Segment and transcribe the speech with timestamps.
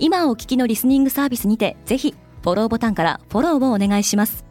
[0.00, 4.44] 今お聞きのリスニングサービスにてぜひフォローボタンからフォローをお願いします。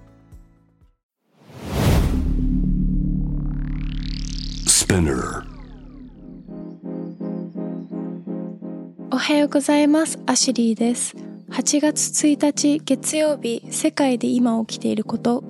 [9.11, 10.19] おはようございます。
[10.25, 11.15] アシュリーです。
[11.49, 15.43] 8月1日月曜日世界で今起きていること。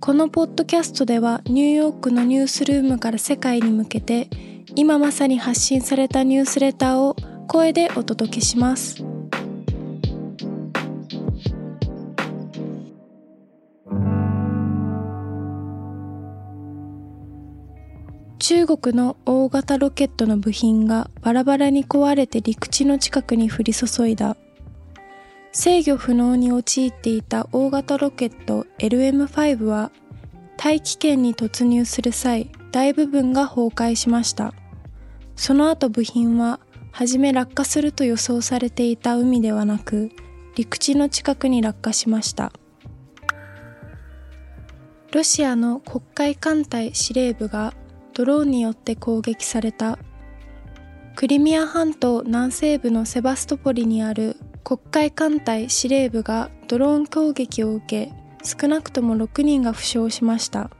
[0.00, 4.30] このポッドキャストではニューヨークのニュースルームから世界に向けて
[4.74, 9.04] 今まさに発信されたニュースレターを声でお届けします
[18.40, 24.34] 中国の大型ロケットの部品がバラバラに壊れて陸地の近くに降り注いだ。
[25.52, 29.92] 制御不能に陥っていた大型ロケット LM5 は
[30.56, 34.54] 大気圏に突入する際大部分が崩壊しました。
[35.36, 36.60] その後部品は
[36.92, 40.12] 初め落下すると予想されていた海ではなく
[40.56, 42.52] 陸地の近くに落下しました。
[45.12, 47.74] ロシアの黒海艦隊司令部が
[48.20, 49.98] ドローンによって攻撃された。
[51.16, 58.12] クリミア半島南西部のセバストポリにある黒海艦隊司令部がドローン攻撃を受け
[58.42, 60.70] 少なくとも6人が負傷しました。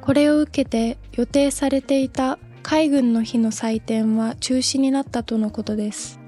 [0.00, 6.20] これを受けて予定されていた海軍の日の祭典は中止になったとのことです。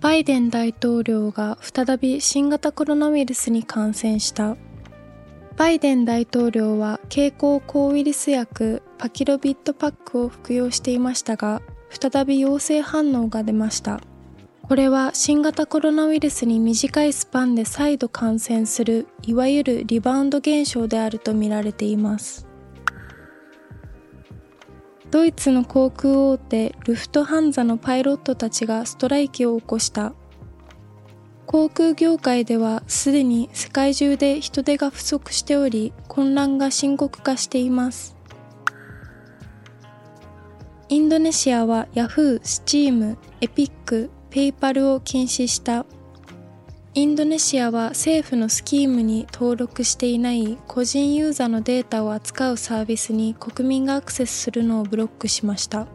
[0.00, 4.56] バイデン大統領が再び新型コロナウイルスに感染した。
[5.56, 11.60] バイデン大統領は経口抗ウイルス薬パキロビットパックを服用していましたが、
[11.90, 14.00] 再び陽性反応が出ました。
[14.62, 22.46] これは新型コロナウイルスに短いスパンで再度感染する、いわゆるリバウンド現象であるとみられています。
[25.10, 30.12] ドイツの航空大手ルフトハンザのパイロットたちがストライキを起こした
[31.52, 38.16] 航空業界ではすでに世界中で人手が不足しており混乱が深刻化しています
[40.88, 45.86] インドネシアは Yahoo、Steam、Epic、PayPal を禁止した
[46.94, 55.88] インドネシアは政府のスキームに登録していない個人ユーザーのデータを扱うサービスに国民がアクセスするのをブロックしました。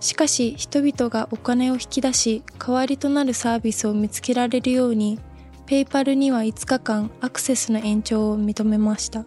[0.00, 5.18] しかし人々がお金を引き出し代わりとなるサービスを見つけられるように
[5.66, 9.24] ペイパルには5日間アクセスの延長を認めました。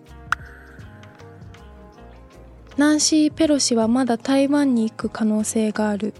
[2.75, 6.13] ナンシー・ペロシはまだ台湾に行く可能性がある。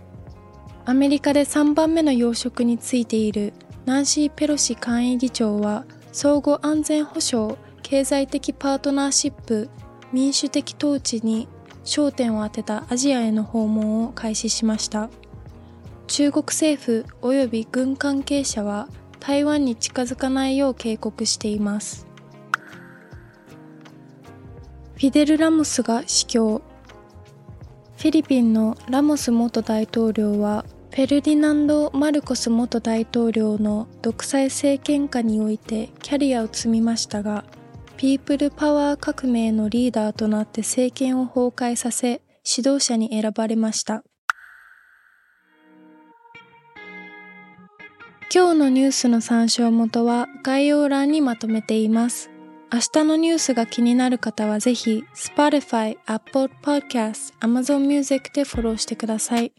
[0.86, 3.54] アメリカで3番目の要職についている
[3.86, 9.70] ナンシー・ペロシ下院議長は相互安全保障経済的パートナーシップ
[10.12, 11.48] 民主的統治に
[11.84, 15.10] 焦点を当てたアジアへの訪問を開始しました。
[16.08, 18.88] 中国政府及び軍関係者は
[19.20, 22.08] 台湾に近づかないよう警告しています。
[24.96, 26.62] フィデル・ラモスが死去
[27.98, 37.44] フィリピンのラモス元大統領はフェルディナンド・マルコス元大統領の独裁政権下においてキャリアを積みましたが
[38.04, 44.04] ピープルパワー革命のリーダーとなって政権を崩壊させ、指導者に選ばれました。
[48.30, 52.30] 今日のニュースの参照元は概要欄にまとめています。
[52.74, 59.54] 明日のニュースが気になる方はぜひ Spotify、Apple Podcast、Amazon Music でフォローしてください。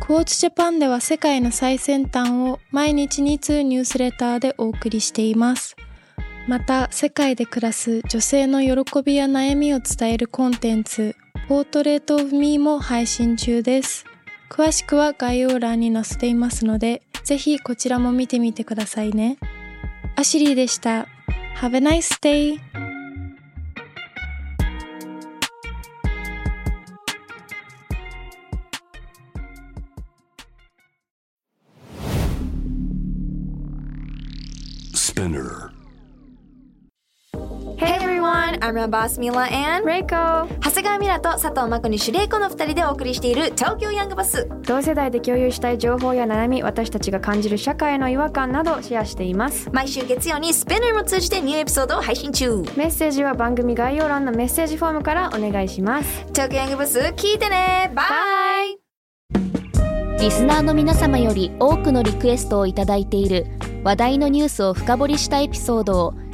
[0.00, 5.76] クォーツジャパンでは世界の最先端を毎日2通ニュースレターでお送りしています。
[6.50, 11.14] また世界で暮らす女性の喜びや悩みを伝えるコンテンツ
[11.46, 14.04] ポートレートオブミーも配信中です。
[14.50, 19.38] 詳しくは概要欄に載せていますのでぜひこちらも見てみてくださいね。
[20.16, 21.06] アシリーでした。
[21.60, 22.58] Have a nice day!
[34.92, 35.79] Spinner.
[38.62, 44.48] I'm your boss Mila and レイコ長谷川ミラと佐藤真子にシュレイコの2人でお送りしている東京ヤングバス。
[44.66, 49.70] 同世代で共有したい情報や悩み私たちが感じる社会の違和感などシェアしています。
[49.72, 52.58] 毎週月曜にスペナーも通じてニューエピソードを配信中。
[52.76, 56.26] メッセージは番組概要欄のメッセージフォームからお願いします。
[56.34, 57.90] 東京ヤングバス聞いてね。
[57.94, 58.02] バ
[58.66, 58.78] イ
[60.20, 63.46] リスナーの皆様より多くのリクエストをいただいている
[63.84, 66.14] 話題のニュースを深掘りしたエピソードを